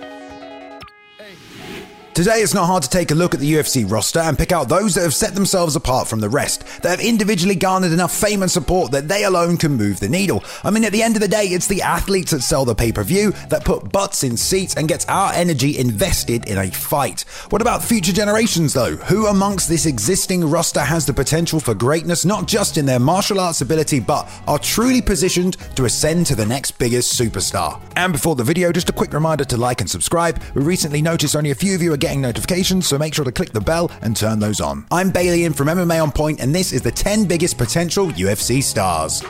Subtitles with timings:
[0.00, 0.27] Thank you.
[2.18, 4.68] Today, it's not hard to take a look at the UFC roster and pick out
[4.68, 8.42] those that have set themselves apart from the rest, that have individually garnered enough fame
[8.42, 10.42] and support that they alone can move the needle.
[10.64, 12.90] I mean, at the end of the day, it's the athletes that sell the pay
[12.90, 17.20] per view, that put butts in seats and gets our energy invested in a fight.
[17.50, 18.96] What about future generations, though?
[18.96, 23.38] Who amongst this existing roster has the potential for greatness, not just in their martial
[23.38, 27.80] arts ability, but are truly positioned to ascend to the next biggest superstar?
[27.94, 30.42] And before the video, just a quick reminder to like and subscribe.
[30.56, 33.24] We recently noticed only a few of you are getting getting notifications, so make sure
[33.24, 34.86] to click the bell and turn those on.
[34.90, 38.62] I'm Bailey in from MMA On Point, and this is the 10 biggest potential UFC
[38.62, 39.22] stars.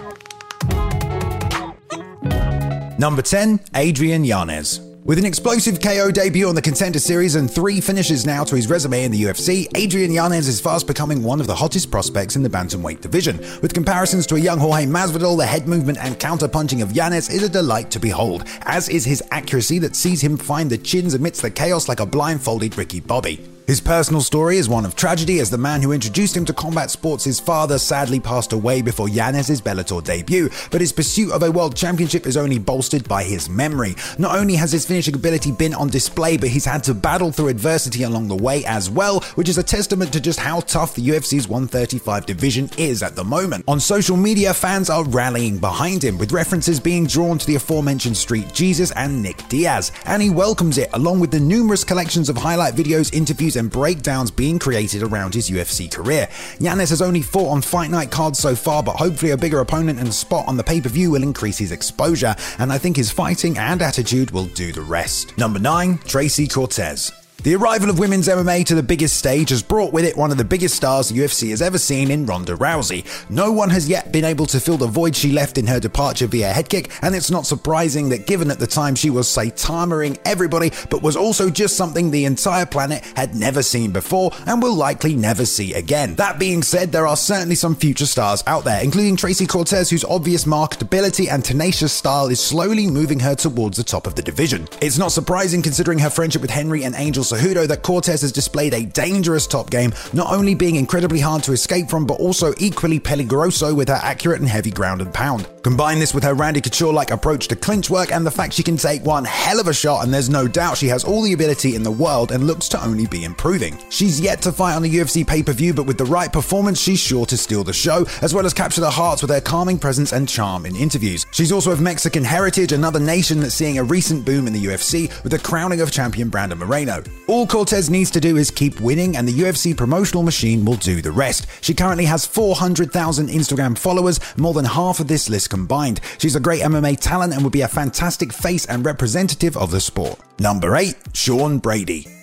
[2.96, 4.88] Number 10, Adrian Yanez.
[5.08, 8.68] With an explosive KO debut on the Contender Series and three finishes now to his
[8.68, 12.42] resume in the UFC, Adrian Yanez is fast becoming one of the hottest prospects in
[12.42, 13.38] the bantamweight division.
[13.62, 17.42] With comparisons to a young Jorge Masvidal, the head movement and counter-punching of Yanez is
[17.42, 21.40] a delight to behold, as is his accuracy that sees him find the chins amidst
[21.40, 23.58] the chaos like a blindfolded Ricky Bobby.
[23.69, 26.91] His personal story is one of tragedy as the man who introduced him to combat
[26.91, 31.50] sports, his father, sadly passed away before Yanez's Bellator debut, but his pursuit of a
[31.50, 33.94] world championship is only bolstered by his memory.
[34.16, 37.48] Not only has his finishing ability been on display, but he's had to battle through
[37.48, 41.06] adversity along the way as well, which is a testament to just how tough the
[41.06, 43.64] UFC's 135 division is at the moment.
[43.69, 48.16] On social media, fans are rallying behind him, with references being drawn to the aforementioned
[48.16, 52.39] Street Jesus and Nick Diaz, and he welcomes it along with the numerous collections of
[52.39, 56.28] highlight videos, interviews, and breakdowns being created around his UFC career.
[56.59, 59.98] Yanez has only fought on fight night cards so far, but hopefully a bigger opponent
[59.98, 63.11] and spot on the pay per view will increase his exposure, and I think his
[63.11, 65.36] fighting and attitude will do the rest.
[65.36, 67.17] Number 9, Tracy Cortez.
[67.44, 70.39] The arrival of women's MMA to the biggest stage has brought with it one of
[70.39, 73.05] the biggest stars the UFC has ever seen in Ronda Rousey.
[73.30, 76.27] No one has yet been able to fill the void she left in her departure
[76.27, 80.19] via head kick, and it's not surprising that given at the time she was Saitamaing
[80.25, 84.75] everybody, but was also just something the entire planet had never seen before and will
[84.75, 86.17] likely never see again.
[86.17, 90.05] That being said, there are certainly some future stars out there, including Tracy Cortez, whose
[90.05, 94.67] obvious marketability and tenacious style is slowly moving her towards the top of the division.
[94.83, 98.72] It's not surprising considering her friendship with Henry and Angel Cejudo that Cortez has displayed
[98.72, 102.98] a dangerous top game, not only being incredibly hard to escape from, but also equally
[102.98, 105.46] peligroso with her accurate and heavy ground and pound.
[105.63, 108.77] Combine this with her Randy Couture-like approach to clinch work and the fact she can
[108.77, 111.74] take one hell of a shot, and there's no doubt she has all the ability
[111.74, 113.77] in the world and looks to only be improving.
[113.91, 117.27] She's yet to fight on the UFC pay-per-view, but with the right performance, she's sure
[117.27, 120.29] to steal the show, as well as capture the hearts with her calming presence and
[120.29, 121.27] charm in interviews.
[121.33, 125.08] She's also of Mexican heritage, another nation that's seeing a recent boom in the UFC
[125.24, 127.02] with the crowning of champion Brandon Moreno.
[127.27, 131.02] All Cortez needs to do is keep winning, and the UFC promotional machine will do
[131.02, 131.47] the rest.
[131.62, 136.00] She currently has 400,000 Instagram followers, more than half of this list combined.
[136.19, 139.81] She's a great MMA talent and would be a fantastic face and representative of the
[139.81, 140.20] sport.
[140.38, 142.18] Number 8, Sean Brady.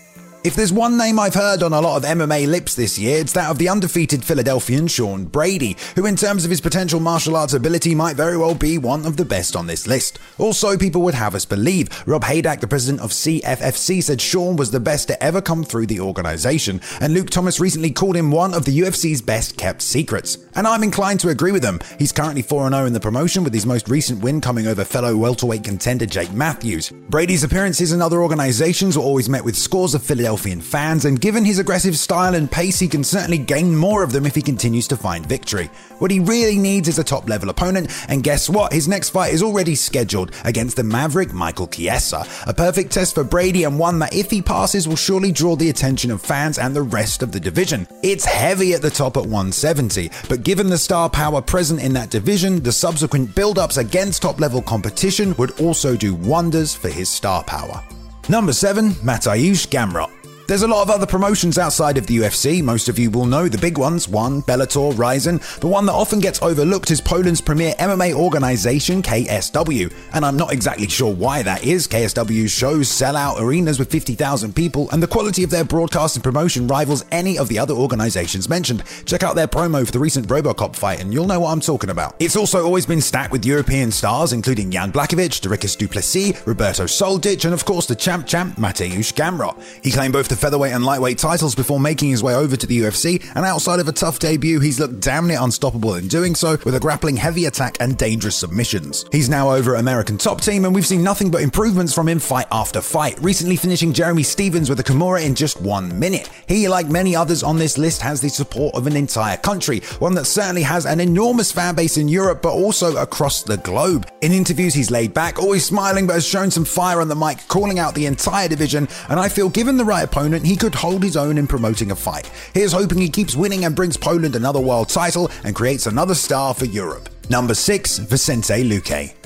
[0.45, 3.33] If there's one name I've heard on a lot of MMA lips this year, it's
[3.33, 7.55] that of the undefeated Philadelphian Sean Brady, who, in terms of his potential martial arts
[7.55, 10.19] ability, might very well be one of the best on this list.
[10.37, 11.89] Also, people would have us believe.
[12.07, 15.87] Rob Haydak, the president of CFFC, said Sean was the best to ever come through
[15.87, 20.37] the organization, and Luke Thomas recently called him one of the UFC's best kept secrets.
[20.53, 21.79] And I'm inclined to agree with him.
[21.97, 25.17] He's currently 4 0 in the promotion, with his most recent win coming over fellow
[25.17, 26.91] welterweight contender Jake Matthews.
[27.09, 31.45] Brady's appearances in other organizations were always met with scores of Philadelphia Fans, and given
[31.45, 34.87] his aggressive style and pace, he can certainly gain more of them if he continues
[34.87, 35.69] to find victory.
[35.99, 38.73] What he really needs is a top level opponent, and guess what?
[38.73, 42.25] His next fight is already scheduled against the Maverick Michael Chiesa.
[42.47, 45.69] A perfect test for Brady, and one that, if he passes, will surely draw the
[45.69, 47.87] attention of fans and the rest of the division.
[48.03, 52.09] It's heavy at the top at 170, but given the star power present in that
[52.09, 57.09] division, the subsequent build ups against top level competition would also do wonders for his
[57.09, 57.83] star power.
[58.27, 60.14] Number 7, Mateusz Gamrot.
[60.47, 62.61] There's a lot of other promotions outside of the UFC.
[62.61, 65.39] Most of you will know the big ones one, Bellator, Rizin.
[65.59, 69.91] The one that often gets overlooked is Poland's premier MMA organization, KSW.
[70.13, 71.87] And I'm not exactly sure why that is.
[71.87, 76.23] KSW's shows sell out arenas with 50,000 people, and the quality of their broadcast and
[76.23, 78.83] promotion rivals any of the other organizations mentioned.
[79.05, 81.89] Check out their promo for the recent Robocop fight, and you'll know what I'm talking
[81.89, 82.15] about.
[82.19, 86.83] It's also always been stacked with European stars, including Jan Blachowicz, Dricus du Plessis, Roberto
[86.83, 89.59] Soldic, and of course the champ champ Mateusz Gamrot.
[89.83, 92.67] He claimed both the the featherweight and lightweight titles before making his way over to
[92.67, 96.35] the UFC, and outside of a tough debut, he's looked damn near unstoppable in doing
[96.35, 99.05] so with a grappling heavy attack and dangerous submissions.
[99.11, 102.19] He's now over at American Top Team, and we've seen nothing but improvements from him
[102.19, 106.29] fight after fight, recently finishing Jeremy Stephens with a Kimura in just one minute.
[106.47, 110.15] He, like many others on this list, has the support of an entire country, one
[110.15, 114.09] that certainly has an enormous fan base in Europe, but also across the globe.
[114.21, 117.37] In interviews, he's laid back, always smiling, but has shown some fire on the mic,
[117.47, 121.03] calling out the entire division, and I feel given the right opponent, he could hold
[121.03, 122.29] his own in promoting a fight.
[122.53, 126.53] Here's hoping he keeps winning and brings Poland another world title and creates another star
[126.53, 127.09] for Europe.
[127.29, 129.24] Number 6, Vicente Luque.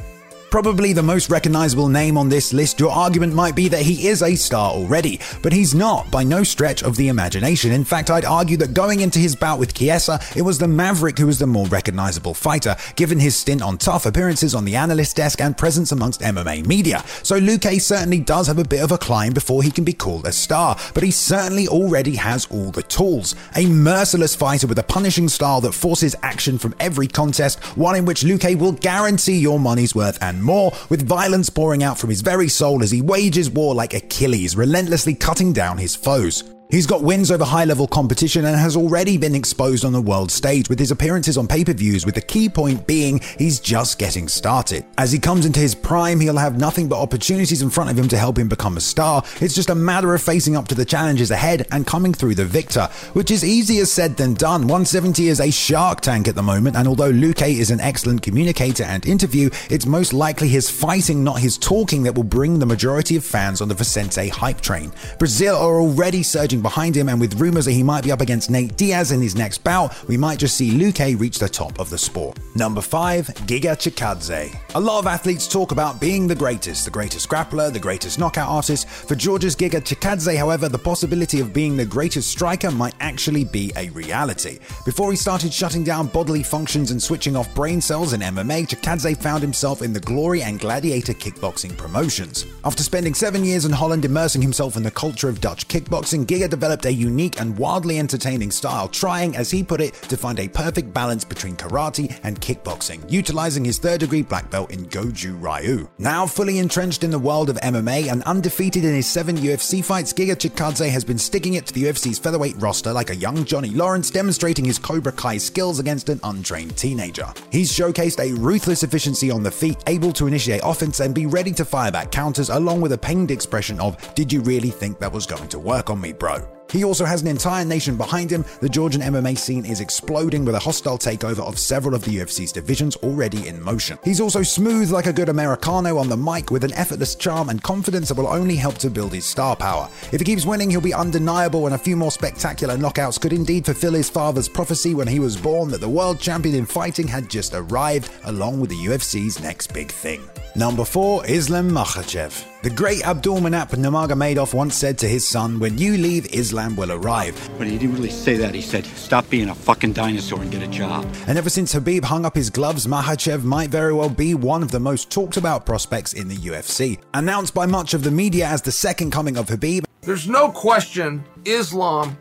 [0.50, 4.24] Probably the most recognizable name on this list, your argument might be that he is
[4.24, 7.72] a star already, but he's not by no stretch of the imagination.
[7.72, 11.20] In fact, I'd argue that going into his bout with Chiesa, it was the Maverick
[11.20, 15.18] who was the more recognizable fighter, given his stint on TUF appearances on the analyst
[15.18, 17.04] desk and presence amongst MMA media.
[17.22, 20.26] So Luque certainly does have a bit of a climb before he can be called
[20.26, 23.36] a star, but he certainly already has all the tools.
[23.56, 28.06] A merciless fighter with a punishing style that forces action from every contest, one in
[28.06, 32.22] which Luque will guarantee your money's worth and more, with violence pouring out from his
[32.22, 36.44] very soul as he wages war like Achilles, relentlessly cutting down his foes.
[36.72, 40.30] He's got wins over high level competition and has already been exposed on the world
[40.30, 43.98] stage with his appearances on pay per views, with the key point being he's just
[43.98, 44.86] getting started.
[44.96, 48.08] As he comes into his prime, he'll have nothing but opportunities in front of him
[48.10, 49.24] to help him become a star.
[49.42, 52.46] It's just a matter of facing up to the challenges ahead and coming through the
[52.46, 54.62] victor, which is easier said than done.
[54.62, 58.84] 170 is a shark tank at the moment, and although Luque is an excellent communicator
[58.84, 63.16] and interview, it's most likely his fighting, not his talking, that will bring the majority
[63.16, 64.92] of fans on the Vicente hype train.
[65.18, 68.50] Brazil are already surging behind him, and with rumours that he might be up against
[68.50, 71.90] Nate Diaz in his next bout, we might just see Luque reach the top of
[71.90, 72.38] the sport.
[72.56, 74.56] Number 5, Giga Chikadze.
[74.76, 78.50] A lot of athletes talk about being the greatest, the greatest grappler, the greatest knockout
[78.50, 78.88] artist.
[78.88, 83.72] For Georgia's Giga Chikadze, however, the possibility of being the greatest striker might actually be
[83.76, 84.60] a reality.
[84.86, 89.18] Before he started shutting down bodily functions and switching off brain cells in MMA, Chikadze
[89.22, 92.46] found himself in the Glory and Gladiator kickboxing promotions.
[92.66, 96.49] After spending seven years in Holland immersing himself in the culture of Dutch kickboxing, Giga
[96.50, 100.48] developed a unique and wildly entertaining style, trying, as he put it, to find a
[100.48, 105.88] perfect balance between karate and kickboxing, utilizing his third degree black belt in Goju Ryu.
[105.98, 110.14] Now fully entrenched in the world of MMA and undefeated in his seven UFC fights,
[110.14, 113.70] Giga Chikadze has been sticking it to the UFC's featherweight roster like a young Johnny
[113.70, 117.28] Lawrence, demonstrating his Cobra Kai skills against an untrained teenager.
[117.52, 121.52] He's showcased a ruthless efficiency on the feet, able to initiate offense and be ready
[121.54, 125.12] to fire back counters, along with a pained expression of, Did you really think that
[125.12, 126.39] was going to work on me, bro?
[126.72, 128.46] He also has an entire nation behind him.
[128.62, 132.52] The Georgian MMA scene is exploding with a hostile takeover of several of the UFC's
[132.52, 133.98] divisions already in motion.
[134.04, 137.62] He's also smooth like a good Americano on the mic with an effortless charm and
[137.62, 139.90] confidence that will only help to build his star power.
[140.12, 143.66] If he keeps winning, he'll be undeniable, and a few more spectacular knockouts could indeed
[143.66, 147.30] fulfill his father's prophecy when he was born that the world champion in fighting had
[147.30, 150.22] just arrived, along with the UFC's next big thing.
[150.56, 152.46] Number 4, Islam Makhachev.
[152.62, 157.50] The great Abdulmanap Nurmagomedov once said to his son, When you leave, Islam will arrive.
[157.58, 158.54] But he didn't really say that.
[158.54, 161.06] He said, Stop being a fucking dinosaur and get a job.
[161.28, 164.72] And ever since Khabib hung up his gloves, Makhachev might very well be one of
[164.72, 167.00] the most talked about prospects in the UFC.
[167.14, 169.86] Announced by much of the media as the second coming of Khabib.
[170.02, 172.18] there's no question Islam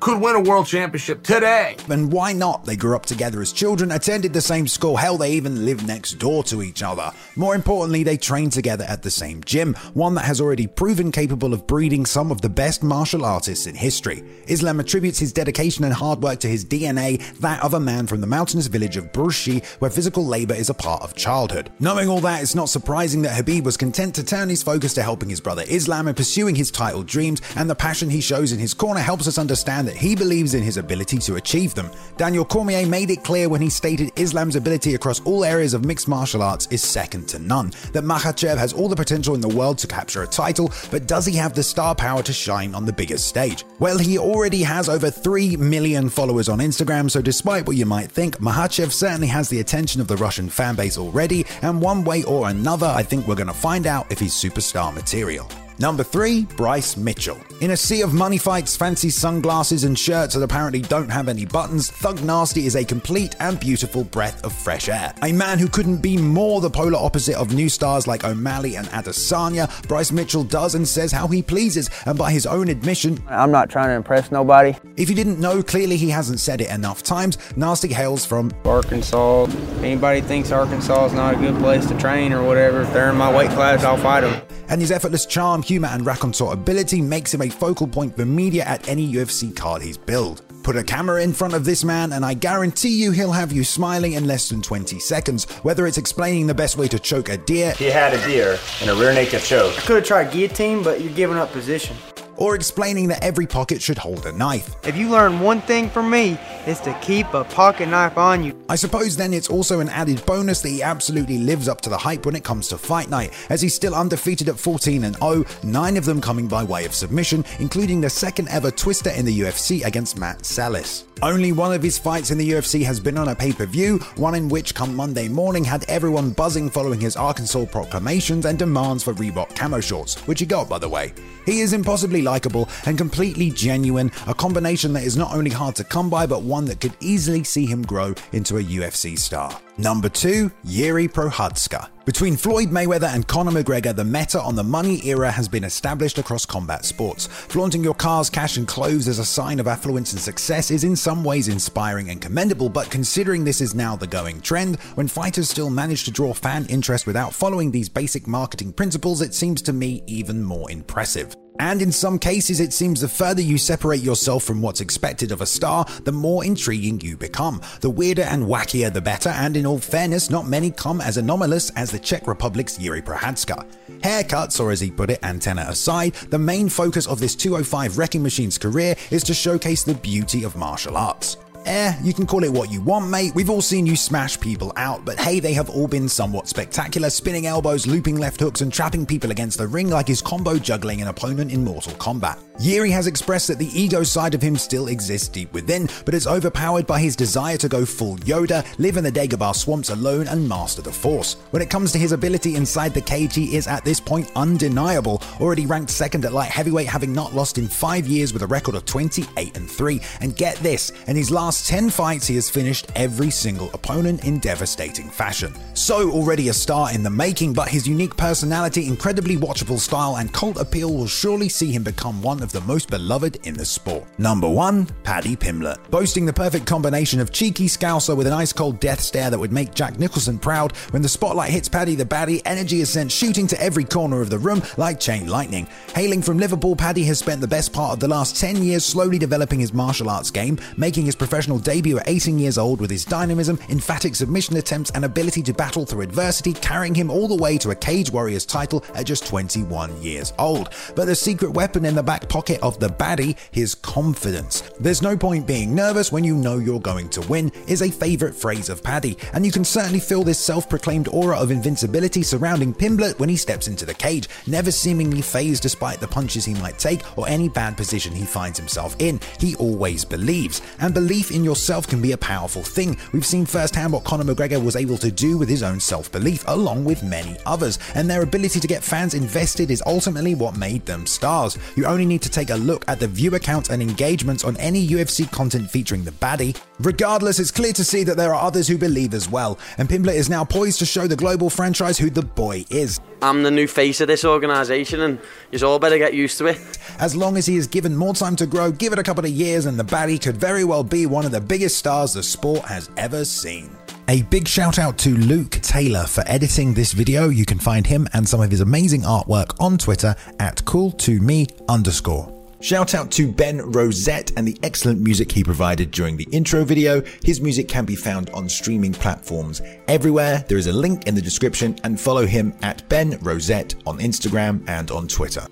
[0.00, 1.76] could win a world championship today.
[1.88, 2.64] And why not?
[2.64, 6.14] They grew up together as children, attended the same school, hell, they even live next
[6.14, 7.10] door to each other.
[7.36, 11.52] More importantly, they trained together at the same gym, one that has already proven capable
[11.52, 14.22] of breeding some of the best martial artists in history.
[14.46, 18.20] Islam attributes his dedication and hard work to his DNA, that of a man from
[18.20, 21.70] the mountainous village of Burshi, where physical labor is a part of childhood.
[21.80, 25.02] Knowing all that, it's not surprising that Khabib was content to turn his focus to
[25.02, 28.58] helping his brother Islam and pursuing his title dreams, and the passion he shows in
[28.58, 31.90] his corner helps us understand that he believes in his ability to achieve them.
[32.18, 36.08] Daniel Cormier made it clear when he stated Islam's ability across all areas of mixed
[36.08, 39.78] martial arts is second to none, that Makhachev has all the potential in the world
[39.78, 42.92] to capture a title, but does he have the star power to shine on the
[42.92, 43.64] biggest stage?
[43.78, 48.10] Well, he already has over 3 million followers on Instagram, so despite what you might
[48.10, 52.50] think, Makhachev certainly has the attention of the Russian fanbase already, and one way or
[52.50, 55.48] another, I think we're going to find out if he's superstar material.
[55.80, 57.38] Number 3, Bryce Mitchell.
[57.60, 61.44] In a sea of money fights, fancy sunglasses, and shirts that apparently don't have any
[61.44, 65.14] buttons, Thug Nasty is a complete and beautiful breath of fresh air.
[65.22, 68.88] A man who couldn't be more the polar opposite of new stars like O'Malley and
[68.88, 73.52] Adesanya, Bryce Mitchell does and says how he pleases, and by his own admission, I'm
[73.52, 74.74] not trying to impress nobody.
[74.96, 77.38] If you didn't know, clearly he hasn't said it enough times.
[77.56, 79.44] Nasty hails from Arkansas.
[79.44, 83.10] If anybody thinks Arkansas is not a good place to train or whatever, if they're
[83.10, 84.42] in my weight class, I'll fight them.
[84.68, 88.64] And his effortless charm, humor, and raconteur ability makes him a focal point for media
[88.64, 90.42] at any UFC card he's billed.
[90.62, 93.64] Put a camera in front of this man, and I guarantee you he'll have you
[93.64, 97.38] smiling in less than 20 seconds, whether it's explaining the best way to choke a
[97.38, 97.72] deer.
[97.72, 99.76] He had a deer in a rear naked choke.
[99.78, 101.96] I could have tried guillotine, but you're giving up position
[102.38, 104.74] or explaining that every pocket should hold a knife.
[104.84, 108.58] If you learn one thing from me, it's to keep a pocket knife on you.
[108.68, 111.98] I suppose then it's also an added bonus that he absolutely lives up to the
[111.98, 115.44] hype when it comes to fight night, as he's still undefeated at 14 and 0,
[115.62, 119.40] nine of them coming by way of submission, including the second ever twister in the
[119.40, 121.07] UFC against Matt Sayles.
[121.22, 123.98] Only one of his fights in the UFC has been on a pay per view,
[124.16, 129.02] one in which, come Monday morning, had everyone buzzing following his Arkansas proclamations and demands
[129.02, 131.12] for Reebok camo shorts, which he got, by the way.
[131.44, 135.84] He is impossibly likable and completely genuine, a combination that is not only hard to
[135.84, 139.60] come by, but one that could easily see him grow into a UFC star.
[139.80, 141.88] Number 2, Jiri Prochazka.
[142.04, 146.18] Between Floyd Mayweather and Conor McGregor, the meta on the money era has been established
[146.18, 147.28] across combat sports.
[147.28, 150.96] Flaunting your cars, cash, and clothes as a sign of affluence and success is in
[150.96, 155.48] some ways inspiring and commendable, but considering this is now the going trend, when fighters
[155.48, 159.72] still manage to draw fan interest without following these basic marketing principles, it seems to
[159.72, 161.36] me even more impressive.
[161.58, 165.40] And in some cases, it seems the further you separate yourself from what's expected of
[165.40, 167.60] a star, the more intriguing you become.
[167.80, 171.70] The weirder and wackier, the better, and in all fairness, not many come as anomalous
[171.70, 173.66] as the Czech Republic's Jiri Prochazka.
[174.00, 178.22] Haircuts, or as he put it, antenna aside, the main focus of this 205 Wrecking
[178.22, 181.36] Machine's career is to showcase the beauty of martial arts.
[181.68, 183.34] Eh, you can call it what you want, mate.
[183.34, 187.10] We've all seen you smash people out, but hey, they have all been somewhat spectacular,
[187.10, 191.02] spinning elbows, looping left hooks, and trapping people against the ring like his combo juggling
[191.02, 192.38] an opponent in Mortal Kombat.
[192.58, 196.26] Jiri has expressed that the ego side of him still exists deep within, but is
[196.26, 200.48] overpowered by his desire to go full Yoda, live in the Dagobah swamps alone, and
[200.48, 201.34] master the Force.
[201.50, 205.22] When it comes to his ability inside the cage, he is at this point undeniable,
[205.38, 208.74] already ranked second at light heavyweight, having not lost in five years with a record
[208.74, 210.00] of 28 and 3.
[210.22, 214.24] And get this, in his last last 10 fights, he has finished every single opponent
[214.24, 215.52] in devastating fashion.
[215.74, 220.32] So, already a star in the making, but his unique personality, incredibly watchable style, and
[220.32, 224.04] cult appeal will surely see him become one of the most beloved in the sport.
[224.18, 225.78] Number 1, Paddy Pimblett.
[225.90, 229.52] Boasting the perfect combination of cheeky scouser with an ice cold death stare that would
[229.52, 233.48] make Jack Nicholson proud, when the spotlight hits Paddy the Baddy, energy is sent shooting
[233.48, 235.66] to every corner of the room like chain lightning.
[235.94, 239.18] Hailing from Liverpool, Paddy has spent the best part of the last 10 years slowly
[239.18, 242.90] developing his martial arts game, making his professional professional debut at 18 years old with
[242.90, 247.42] his dynamism, emphatic submission attempts, and ability to battle through adversity, carrying him all the
[247.42, 250.68] way to a Cage Warriors title at just 21 years old.
[250.94, 254.62] But the secret weapon in the back pocket of the baddie, his confidence.
[254.78, 258.34] There's no point being nervous when you know you're going to win, is a favourite
[258.34, 262.74] phrase of Paddy, and you can certainly feel this self proclaimed aura of invincibility surrounding
[262.74, 266.78] Pimblett when he steps into the cage, never seemingly phased despite the punches he might
[266.78, 269.18] take or any bad position he finds himself in.
[269.40, 272.96] He always believes, and belief belief in yourself can be a powerful thing.
[273.12, 276.44] We've seen firsthand what Conor McGregor was able to do with his own self belief,
[276.46, 280.84] along with many others, and their ability to get fans invested is ultimately what made
[280.86, 281.58] them stars.
[281.76, 284.86] You only need to take a look at the viewer counts and engagements on any
[284.86, 286.56] UFC content featuring the baddie.
[286.80, 290.14] Regardless, it's clear to see that there are others who believe as well, and Pimblett
[290.14, 293.00] is now poised to show the global franchise who the boy is.
[293.20, 295.18] I'm the new face of this organisation, and
[295.50, 296.78] you all better get used to it.
[297.00, 299.30] As long as he is given more time to grow, give it a couple of
[299.30, 302.60] years, and the baddie could very well be one of the biggest stars the sport
[302.60, 303.76] has ever seen.
[304.06, 307.28] A big shout out to Luke Taylor for editing this video.
[307.28, 312.32] You can find him and some of his amazing artwork on Twitter at cool2me underscore.
[312.60, 317.02] Shout out to Ben Rosette and the excellent music he provided during the intro video.
[317.24, 320.44] His music can be found on streaming platforms everywhere.
[320.46, 324.62] There is a link in the description and follow him at Ben Rosette on Instagram
[324.68, 325.44] and on Twitter.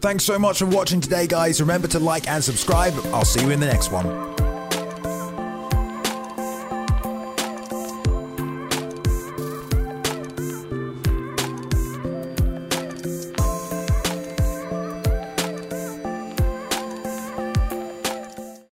[0.00, 1.60] Thanks so much for watching today, guys.
[1.60, 2.94] Remember to like and subscribe.
[3.12, 4.35] I'll see you in the next one.